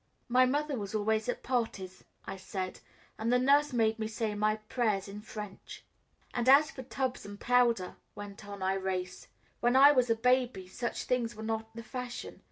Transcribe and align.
"My 0.29 0.47
mother 0.47 0.79
was 0.79 0.95
always 0.95 1.29
at 1.29 1.43
parties," 1.43 2.05
I 2.25 2.35
said; 2.35 2.79
"and 3.19 3.31
the 3.31 3.37
nurse 3.37 3.71
made 3.71 3.99
me 3.99 4.07
say 4.07 4.33
my 4.33 4.55
prayers 4.55 5.07
in 5.07 5.21
French." 5.21 5.83
"And 6.33 6.49
as 6.49 6.71
for 6.71 6.81
tubs 6.81 7.23
and 7.23 7.39
powder," 7.39 7.97
went 8.15 8.47
on 8.47 8.61
Irais, 8.61 9.27
"when 9.59 9.75
I 9.75 9.91
was 9.91 10.09
a 10.09 10.15
baby 10.15 10.67
such 10.67 11.03
things 11.03 11.35
were 11.35 11.43
not 11.43 11.75
the 11.75 11.83
fashion. 11.83 12.39